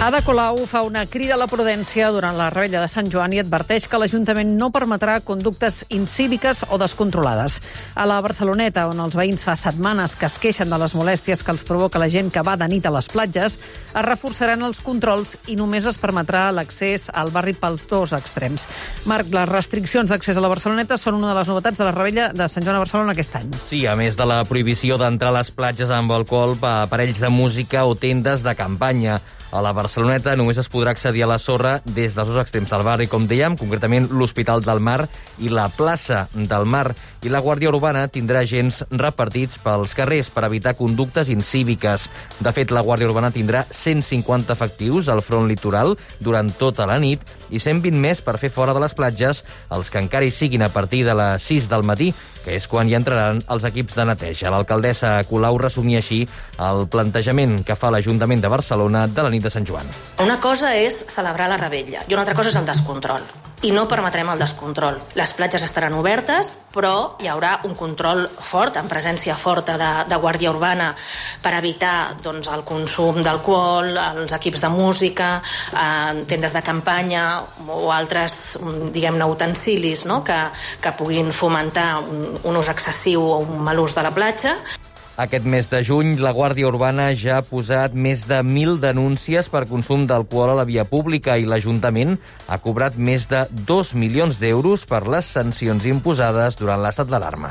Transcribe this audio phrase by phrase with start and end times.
[0.00, 3.40] Ada Colau fa una crida a la prudència durant la rebella de Sant Joan i
[3.42, 7.58] adverteix que l'Ajuntament no permetrà conductes incíviques o descontrolades.
[7.92, 11.52] A la Barceloneta, on els veïns fa setmanes que es queixen de les molèsties que
[11.52, 15.34] els provoca la gent que va de nit a les platges, es reforçaran els controls
[15.52, 18.64] i només es permetrà l'accés al barri pels dos extrems.
[19.04, 22.30] Marc, les restriccions d'accés a la Barceloneta són una de les novetats de la rebella
[22.32, 23.52] de Sant Joan a Barcelona aquest any.
[23.68, 27.84] Sí, a més de la prohibició d'entrar a les platges amb alcohol, aparells de música
[27.84, 29.18] o tendes de campanya.
[29.50, 32.84] A la Barceloneta només es podrà accedir a la sorra des dels dos extrems del
[32.86, 35.00] barri, com dèiem, concretament l'Hospital del Mar
[35.42, 36.92] i la plaça del Mar.
[37.26, 42.06] I la Guàrdia Urbana tindrà agents repartits pels carrers per evitar conductes incíviques.
[42.38, 47.26] De fet, la Guàrdia Urbana tindrà 150 efectius al front litoral durant tota la nit
[47.50, 49.42] i 120 més per fer fora de les platges
[49.74, 52.12] els que encara hi siguin a partir de les 6 del matí,
[52.44, 54.54] que és quan hi entraran els equips de neteja.
[54.54, 56.22] L'alcaldessa Colau resumia així
[56.62, 59.79] el plantejament que fa l'Ajuntament de Barcelona de la nit de Sant Joan.
[60.20, 63.24] Una cosa és celebrar la rebella i una altra cosa és el descontrol
[63.62, 64.96] i no permetrem el descontrol.
[65.18, 70.18] Les platges estaran obertes, però hi haurà un control fort, en presència forta de, de
[70.22, 70.90] Guàrdia Urbana,
[71.42, 75.30] per evitar doncs, el consum d'alcohol, els equips de música,
[75.74, 77.24] eh, tendes de campanya
[77.68, 78.56] o altres,
[78.94, 80.22] diguem-ne, utensilis no?
[80.24, 80.40] que,
[80.80, 84.56] que puguin fomentar un, un ús excessiu o un mal ús de la platja.
[85.20, 89.66] Aquest mes de juny, la Guàrdia Urbana ja ha posat més de 1.000 denúncies per
[89.68, 92.16] consum d'alcohol a la via pública i l'Ajuntament
[92.48, 97.48] ha cobrat més de 2 milions d'euros per les sancions imposades durant l'estat d'alarma.